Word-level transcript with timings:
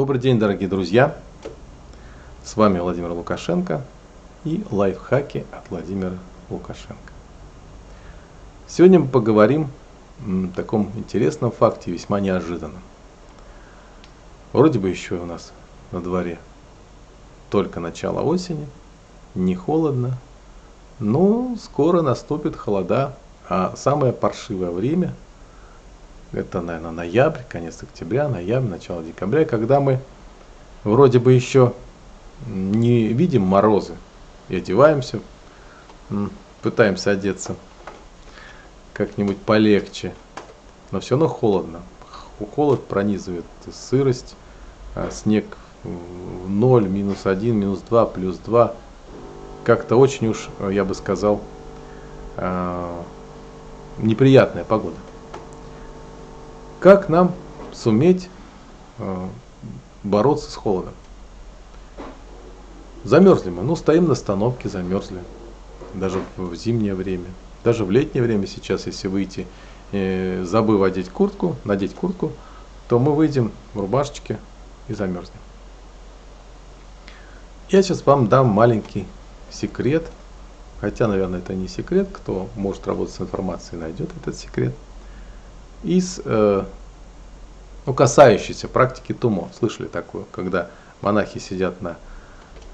Добрый 0.00 0.18
день, 0.18 0.38
дорогие 0.38 0.66
друзья! 0.66 1.14
С 2.42 2.56
вами 2.56 2.78
Владимир 2.78 3.12
Лукашенко 3.12 3.84
и 4.44 4.64
лайфхаки 4.70 5.44
от 5.52 5.68
Владимира 5.68 6.16
Лукашенко. 6.48 7.12
Сегодня 8.66 9.00
мы 9.00 9.08
поговорим 9.08 9.68
о 10.26 10.48
таком 10.56 10.90
интересном 10.94 11.50
факте, 11.50 11.92
весьма 11.92 12.18
неожиданном. 12.18 12.80
Вроде 14.54 14.78
бы 14.78 14.88
еще 14.88 15.16
у 15.16 15.26
нас 15.26 15.52
на 15.92 16.00
дворе 16.00 16.38
только 17.50 17.78
начало 17.78 18.22
осени, 18.22 18.66
не 19.34 19.54
холодно, 19.54 20.16
но 20.98 21.56
скоро 21.62 22.00
наступит 22.00 22.56
холода, 22.56 23.18
а 23.50 23.74
самое 23.76 24.14
паршивое 24.14 24.70
время– 24.70 25.14
это, 26.32 26.60
наверное, 26.60 26.92
ноябрь, 26.92 27.40
конец 27.48 27.82
октября, 27.82 28.28
ноябрь, 28.28 28.68
начало 28.68 29.02
декабря, 29.02 29.44
когда 29.44 29.80
мы 29.80 30.00
вроде 30.84 31.18
бы 31.18 31.32
еще 31.32 31.72
не 32.46 33.08
видим 33.08 33.42
морозы 33.42 33.94
и 34.48 34.56
одеваемся, 34.56 35.20
пытаемся 36.62 37.10
одеться 37.10 37.56
как-нибудь 38.92 39.38
полегче, 39.38 40.14
но 40.90 41.00
все 41.00 41.16
равно 41.16 41.28
холодно. 41.28 41.80
Холод 42.54 42.86
пронизывает 42.86 43.44
сырость, 43.72 44.34
а 44.94 45.10
снег 45.10 45.44
в 45.84 46.48
0, 46.48 46.88
минус 46.88 47.26
1, 47.26 47.54
минус 47.56 47.80
2, 47.80 48.06
плюс 48.06 48.38
2. 48.38 48.74
Как-то 49.64 49.96
очень 49.96 50.28
уж, 50.28 50.48
я 50.70 50.84
бы 50.84 50.94
сказал, 50.94 51.40
а, 52.36 53.02
неприятная 53.98 54.64
погода. 54.64 54.96
Как 56.80 57.10
нам 57.10 57.34
суметь 57.74 58.30
э, 58.98 59.28
бороться 60.02 60.50
с 60.50 60.54
холодом? 60.56 60.94
Замерзли 63.04 63.50
мы, 63.50 63.62
ну 63.62 63.76
стоим 63.76 64.06
на 64.06 64.14
остановке, 64.14 64.70
замерзли. 64.70 65.22
Даже 65.92 66.22
в 66.38 66.54
зимнее 66.54 66.94
время. 66.94 67.26
Даже 67.64 67.84
в 67.84 67.90
летнее 67.90 68.24
время 68.24 68.46
сейчас, 68.46 68.86
если 68.86 69.08
выйти, 69.08 69.46
э, 69.92 70.42
забыв 70.44 70.80
одеть 70.80 71.10
куртку, 71.10 71.56
надеть 71.64 71.94
куртку, 71.94 72.32
то 72.88 72.98
мы 72.98 73.14
выйдем 73.14 73.52
в 73.74 73.80
рубашечке 73.80 74.38
и 74.88 74.94
замерзнем. 74.94 75.40
Я 77.68 77.82
сейчас 77.82 78.06
вам 78.06 78.28
дам 78.28 78.46
маленький 78.46 79.06
секрет, 79.50 80.10
хотя, 80.80 81.08
наверное, 81.08 81.40
это 81.40 81.52
не 81.52 81.68
секрет, 81.68 82.08
кто 82.10 82.48
может 82.56 82.86
работать 82.86 83.14
с 83.14 83.20
информацией, 83.20 83.80
найдет 83.82 84.08
этот 84.18 84.34
секрет– 84.34 84.74
из, 85.82 86.20
э, 86.24 86.64
ну, 87.86 87.94
касающейся 87.94 88.68
практики 88.68 89.12
тумо. 89.12 89.50
Слышали 89.58 89.86
такую, 89.86 90.26
когда 90.30 90.70
монахи 91.00 91.38
сидят 91.38 91.80
на 91.80 91.96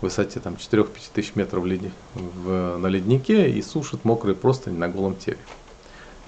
высоте 0.00 0.40
там 0.40 0.54
4-5 0.54 1.10
тысяч 1.12 1.34
метров 1.34 1.62
в 1.62 1.66
леди, 1.66 1.92
в, 2.14 2.76
на 2.76 2.86
леднике 2.86 3.50
и 3.50 3.62
сушат 3.62 4.04
мокрые 4.04 4.34
простыни 4.34 4.76
на 4.76 4.88
голом 4.88 5.16
теле. 5.16 5.38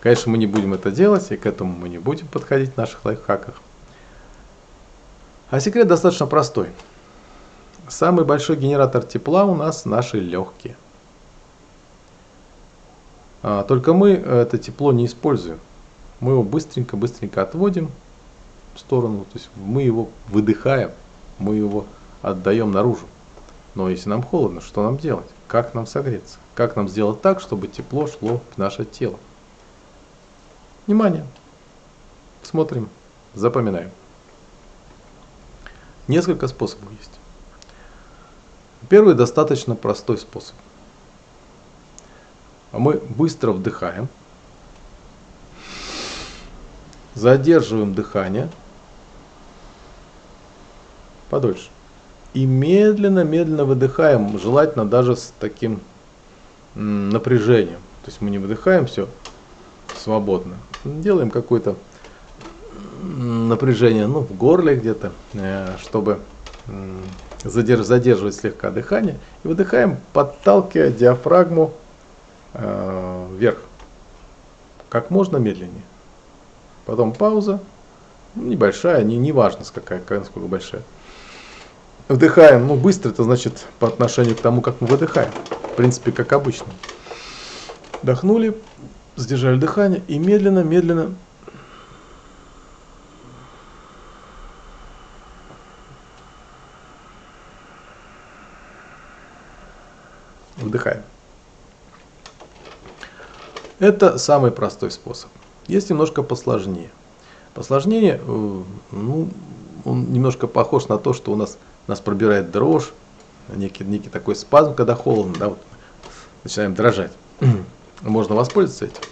Конечно, 0.01 0.31
мы 0.31 0.39
не 0.39 0.47
будем 0.47 0.75
это 0.75 0.91
делать, 0.91 1.31
и 1.33 1.37
к 1.37 1.47
этому 1.47 1.73
мы 1.73 1.89
не 1.89 1.99
будем 1.99 2.27
подходить 2.27 2.75
в 2.75 2.77
наших 2.77 3.05
лайфхаках. 3.05 3.55
А 5.51 5.61
секрет 5.61 5.89
достаточно 5.89 6.27
простой. 6.27 6.69
Самый 7.89 8.25
большой 8.25 8.57
генератор 8.57 9.03
тепла 9.03 9.45
у 9.45 9.55
нас 9.55 9.85
наши 9.85 10.19
легкие. 10.19 10.77
А, 13.43 13.63
только 13.63 13.93
мы 13.93 14.13
это 14.13 14.59
тепло 14.59 14.93
не 14.93 15.07
используем 15.07 15.59
мы 16.25 16.33
его 16.33 16.43
быстренько-быстренько 16.43 17.43
отводим 17.43 17.91
в 18.75 18.81
сторону, 18.81 19.27
то 19.31 19.39
есть 19.39 19.51
мы 19.57 19.83
его 19.83 20.09
выдыхаем, 20.29 20.91
мы 21.39 21.57
его 21.57 21.85
отдаем 22.23 22.73
наружу. 22.73 23.07
Но 23.75 23.91
если 23.91 24.09
нам 24.09 24.23
холодно, 24.23 24.63
что 24.63 24.83
нам 24.83 24.97
делать? 24.97 25.29
Как 25.49 25.75
нам 25.75 25.87
согреться? 25.87 26.39
Как 26.55 26.77
нам 26.77 26.89
сделать 26.89 27.21
так, 27.21 27.43
чтобы 27.43 27.69
тепло 27.69 28.07
шло 28.07 28.41
в 28.55 28.57
наше 28.57 28.87
тело? 28.87 29.19
Внимание! 30.87 31.27
Смотрим, 32.43 32.89
запоминаем. 33.35 33.91
Несколько 36.09 36.49
способов 36.49 36.91
есть. 36.99 37.21
Первый 38.89 39.15
достаточно 39.15 39.77
простой 39.77 40.17
способ. 40.17 40.57
Мы 42.73 42.95
быстро 42.95 43.53
вдыхаем– 43.53 44.09
Задерживаем 47.15 47.95
дыхание 47.95 48.49
подольше. 51.31 51.69
И 52.33 52.47
медленно-медленно 52.47 53.65
выдыхаем, 53.65 54.39
желательно 54.39 54.85
даже 54.85 55.17
с 55.17 55.33
таким 55.39 55.81
напряжением. 56.75 57.79
То 58.03 58.11
есть 58.11 58.21
мы 58.21 58.31
не 58.31 58.39
выдыхаем 58.39 58.87
все 58.87 59.09
свободно. 59.97 60.55
Делаем 60.85 61.31
какое-то 61.31 61.77
напряжение 63.03 64.07
ну, 64.07 64.21
в 64.21 64.37
горле 64.37 64.75
где-то, 64.77 65.13
э, 65.35 65.77
чтобы 65.81 66.19
задерж 67.45 67.85
задерживать 67.85 68.35
слегка 68.35 68.71
дыхание. 68.71 69.19
И 69.45 69.49
выдыхаем, 69.49 69.99
подталкивая 70.13 70.91
диафрагму 70.91 71.73
э, 72.55 73.29
вверх. 73.37 73.59
Как 74.89 75.11
можно 75.11 75.37
медленнее. 75.37 75.83
Потом 76.87 77.13
пауза, 77.13 77.61
небольшая, 78.35 79.03
не, 79.05 79.17
не 79.17 79.33
важно, 79.33 79.65
какая, 79.75 80.19
насколько 80.19 80.49
большая. 80.49 80.83
Вдыхаем, 82.09 82.67
ну 82.67 82.75
быстро, 82.75 83.11
это 83.11 83.23
значит 83.25 83.65
по 83.79 83.89
отношению 83.89 84.37
к 84.37 84.41
тому, 84.41 84.61
как 84.61 84.81
мы 84.81 84.87
выдыхаем. 84.87 85.33
В 85.73 85.77
принципе, 85.77 86.13
как 86.13 86.33
обычно. 86.35 86.67
Вдохнули, 88.03 88.55
сдержали 89.17 89.59
дыхание 89.59 90.03
и 90.09 90.19
медленно, 90.19 90.63
медленно 90.63 91.15
вдыхаем. 100.59 101.03
Это 103.79 104.19
самый 104.19 104.51
простой 104.51 104.91
способ. 104.91 105.31
Есть 105.67 105.91
немножко 105.91 106.23
посложнее. 106.23 106.91
Посложнее, 107.55 108.21
э, 108.23 108.63
ну, 108.91 109.29
он 109.85 110.13
немножко 110.13 110.47
похож 110.47 110.89
на 110.89 110.99
то, 110.99 111.13
что 111.13 111.33
у 111.33 111.37
нас, 111.37 111.59
нас 111.87 112.01
пробирает 112.01 112.51
дрожь, 112.51 112.93
некий, 113.55 113.85
некий 113.85 114.09
такой 114.09 114.37
спазм, 114.37 114.75
когда 114.75 114.95
холодно, 114.95 115.35
да, 115.39 115.49
вот, 115.51 115.59
начинаем 116.43 116.75
дрожать. 116.75 117.13
Можно 118.03 118.35
воспользоваться 118.35 118.87
этим. 118.87 119.09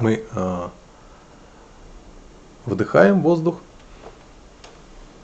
Мы 0.00 0.24
э, 0.30 0.68
вдыхаем 2.64 3.22
воздух 3.22 3.60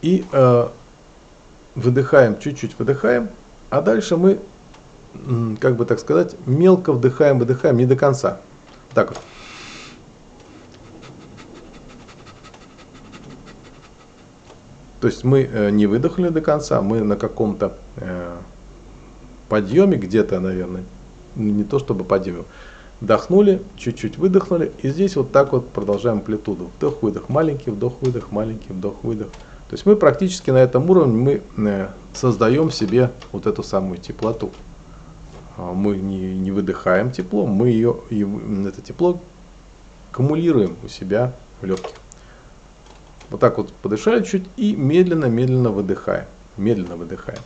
и 0.00 0.24
э, 0.32 0.68
выдыхаем, 1.74 2.38
чуть-чуть 2.38 2.78
выдыхаем, 2.78 3.30
а 3.70 3.80
дальше 3.80 4.16
мы, 4.16 4.40
как 5.60 5.76
бы 5.76 5.84
так 5.84 5.98
сказать, 6.00 6.34
мелко 6.46 6.92
вдыхаем, 6.92 7.38
выдыхаем, 7.38 7.76
не 7.76 7.86
до 7.86 7.96
конца. 7.96 8.40
Так 8.94 9.10
вот. 9.10 9.20
То 15.02 15.08
есть 15.08 15.24
мы 15.24 15.42
э, 15.52 15.70
не 15.70 15.86
выдохнули 15.88 16.28
до 16.28 16.40
конца, 16.40 16.80
мы 16.80 17.00
на 17.00 17.16
каком-то 17.16 17.72
э, 17.96 18.36
подъеме 19.48 19.96
где-то, 19.96 20.38
наверное, 20.38 20.84
не 21.34 21.64
то 21.64 21.80
чтобы 21.80 22.04
подъеме, 22.04 22.44
вдохнули, 23.00 23.62
чуть-чуть 23.76 24.16
выдохнули, 24.16 24.70
и 24.80 24.90
здесь 24.90 25.16
вот 25.16 25.32
так 25.32 25.50
вот 25.50 25.70
продолжаем 25.70 26.18
амплитуду. 26.18 26.70
Вдох-выдох, 26.78 27.28
маленький 27.28 27.72
вдох-выдох, 27.72 28.30
маленький 28.30 28.72
вдох-выдох. 28.72 29.26
То 29.26 29.72
есть 29.72 29.86
мы 29.86 29.96
практически 29.96 30.52
на 30.52 30.58
этом 30.58 30.88
уровне 30.88 31.42
мы 31.56 31.66
э, 31.66 31.88
создаем 32.14 32.70
себе 32.70 33.10
вот 33.32 33.48
эту 33.48 33.64
самую 33.64 33.98
теплоту. 33.98 34.52
А 35.56 35.72
мы 35.72 35.96
не, 35.96 36.32
не 36.36 36.52
выдыхаем 36.52 37.10
тепло, 37.10 37.44
мы 37.44 37.70
ее, 37.70 37.96
это 38.08 38.80
тепло 38.80 39.20
аккумулируем 40.12 40.76
у 40.84 40.88
себя 40.88 41.32
в 41.60 41.66
легких. 41.66 42.01
Вот 43.32 43.40
так 43.40 43.56
вот 43.56 43.72
подышали 43.72 44.22
чуть 44.22 44.44
и 44.58 44.76
медленно-медленно 44.76 45.70
выдыхаем. 45.70 46.26
Медленно 46.58 46.96
выдыхаем. 46.96 47.40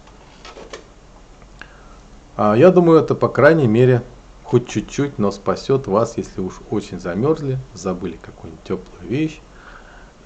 А 2.36 2.56
я 2.56 2.72
думаю, 2.72 2.98
это 2.98 3.14
по 3.14 3.28
крайней 3.28 3.68
мере 3.68 4.02
хоть 4.42 4.68
чуть-чуть, 4.68 5.20
но 5.20 5.30
спасет 5.30 5.86
вас, 5.86 6.16
если 6.16 6.40
уж 6.40 6.54
очень 6.70 6.98
замерзли, 6.98 7.58
забыли 7.72 8.18
какую-нибудь 8.20 8.64
теплую 8.64 9.08
вещь 9.08 9.38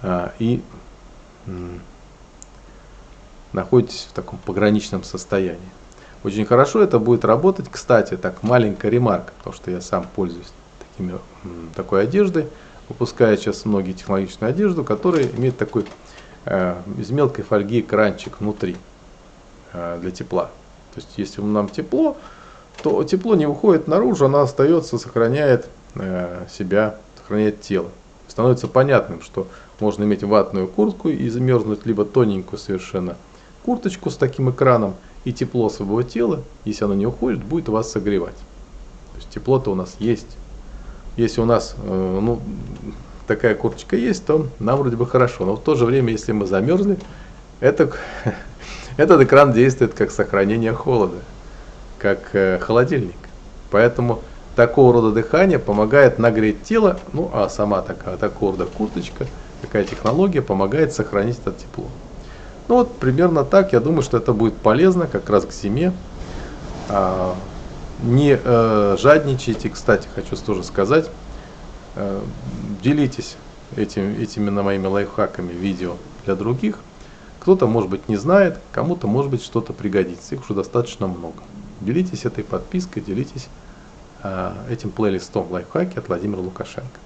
а, 0.00 0.32
и 0.38 0.62
м, 1.46 1.82
находитесь 3.52 4.08
в 4.10 4.14
таком 4.14 4.38
пограничном 4.38 5.04
состоянии. 5.04 5.60
Очень 6.24 6.46
хорошо 6.46 6.82
это 6.82 6.98
будет 6.98 7.26
работать. 7.26 7.66
Кстати, 7.70 8.16
так 8.16 8.42
маленькая 8.42 8.90
ремарка, 8.90 9.32
потому 9.36 9.54
что 9.54 9.70
я 9.70 9.82
сам 9.82 10.06
пользуюсь 10.16 10.52
такими, 10.78 11.18
такой 11.76 12.04
одеждой 12.04 12.46
выпускает 12.90 13.40
сейчас 13.40 13.64
многие 13.64 13.92
технологичную 13.92 14.50
одежду, 14.50 14.84
которая 14.84 15.26
имеет 15.28 15.56
такой 15.56 15.86
э, 16.44 16.76
из 16.98 17.10
мелкой 17.10 17.44
фольги 17.44 17.82
кранчик 17.82 18.40
внутри 18.40 18.76
э, 19.72 19.98
для 20.00 20.10
тепла. 20.10 20.50
То 20.94 21.00
есть 21.00 21.10
если 21.16 21.40
нам 21.40 21.68
тепло, 21.68 22.16
то 22.82 23.02
тепло 23.04 23.36
не 23.36 23.46
уходит 23.46 23.86
наружу, 23.86 24.26
оно 24.26 24.40
остается, 24.40 24.98
сохраняет 24.98 25.68
э, 25.94 26.46
себя, 26.52 26.96
сохраняет 27.16 27.60
тело. 27.60 27.90
Становится 28.26 28.66
понятным, 28.66 29.22
что 29.22 29.46
можно 29.78 30.02
иметь 30.02 30.24
ватную 30.24 30.66
куртку 30.66 31.08
и 31.08 31.28
замерзнуть, 31.28 31.86
либо 31.86 32.04
тоненькую 32.04 32.58
совершенно 32.58 33.16
курточку 33.64 34.10
с 34.10 34.16
таким 34.16 34.50
экраном, 34.50 34.96
и 35.24 35.32
тепло 35.32 35.68
своего 35.68 36.02
тела, 36.02 36.42
если 36.64 36.84
оно 36.84 36.94
не 36.94 37.06
уходит, 37.06 37.44
будет 37.44 37.68
вас 37.68 37.92
согревать. 37.92 38.36
То 39.12 39.16
есть 39.16 39.30
тепло-то 39.30 39.70
у 39.70 39.74
нас 39.74 39.96
есть. 39.98 40.36
Если 41.16 41.40
у 41.40 41.44
нас 41.44 41.74
э, 41.76 42.18
ну, 42.22 42.40
такая 43.26 43.54
курточка 43.54 43.96
есть, 43.96 44.26
то 44.26 44.46
нам 44.58 44.78
вроде 44.78 44.96
бы 44.96 45.06
хорошо. 45.06 45.44
Но 45.44 45.56
в 45.56 45.62
то 45.62 45.74
же 45.74 45.84
время, 45.84 46.12
если 46.12 46.32
мы 46.32 46.46
замерзли, 46.46 46.98
это, 47.60 47.92
этот 48.96 49.20
экран 49.20 49.52
действует 49.52 49.94
как 49.94 50.10
сохранение 50.10 50.72
холода, 50.72 51.18
как 51.98 52.34
э, 52.34 52.58
холодильник. 52.58 53.16
Поэтому 53.70 54.22
такого 54.56 54.92
рода 54.92 55.12
дыхание 55.12 55.58
помогает 55.58 56.18
нагреть 56.18 56.62
тело, 56.64 56.98
ну 57.12 57.30
а 57.32 57.48
сама 57.48 57.82
такая, 57.82 58.16
такого 58.16 58.52
рода 58.52 58.66
курточка, 58.66 59.26
такая 59.62 59.84
технология 59.84 60.42
помогает 60.42 60.92
сохранить 60.92 61.38
это 61.38 61.52
тепло. 61.52 61.86
Ну 62.68 62.76
вот 62.76 62.98
примерно 62.98 63.44
так, 63.44 63.72
я 63.72 63.80
думаю, 63.80 64.02
что 64.02 64.16
это 64.16 64.32
будет 64.32 64.54
полезно 64.56 65.06
как 65.06 65.28
раз 65.30 65.44
к 65.44 65.52
зиме. 65.52 65.92
А, 66.88 67.34
не 68.02 68.38
э, 68.42 68.96
жадничайте, 68.98 69.70
кстати, 69.70 70.08
хочу 70.14 70.36
тоже 70.36 70.62
сказать, 70.64 71.10
э, 71.96 72.20
делитесь 72.82 73.36
этим, 73.76 74.20
этими 74.20 74.50
на 74.50 74.62
моими 74.62 74.86
лайфхаками 74.86 75.52
видео 75.52 75.96
для 76.24 76.34
других. 76.34 76.78
Кто-то, 77.40 77.66
может 77.66 77.90
быть, 77.90 78.08
не 78.08 78.16
знает, 78.16 78.58
кому-то, 78.72 79.06
может 79.06 79.30
быть, 79.30 79.42
что-то 79.42 79.72
пригодится. 79.72 80.34
Их 80.34 80.42
уже 80.42 80.54
достаточно 80.54 81.06
много. 81.06 81.42
Делитесь 81.80 82.24
этой 82.24 82.44
подпиской, 82.44 83.02
делитесь 83.02 83.48
э, 84.22 84.52
этим 84.70 84.90
плейлистом 84.90 85.50
лайфхаки 85.50 85.98
от 85.98 86.08
Владимира 86.08 86.40
Лукашенко. 86.40 86.98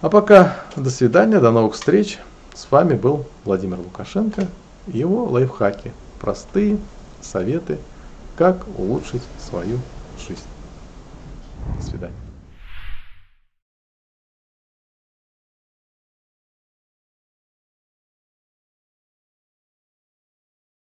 А 0.00 0.10
пока 0.10 0.56
до 0.76 0.90
свидания, 0.90 1.40
до 1.40 1.50
новых 1.50 1.74
встреч. 1.74 2.18
С 2.54 2.70
вами 2.70 2.94
был 2.94 3.26
Владимир 3.44 3.78
Лукашенко 3.78 4.46
его 4.86 5.24
лайфхаки. 5.24 5.92
Простые 6.20 6.78
советы, 7.20 7.78
как 8.36 8.66
улучшить 8.78 9.22
свою 9.38 9.78
жизнь. 10.26 10.42
До 11.78 11.82
свидания. 11.82 12.23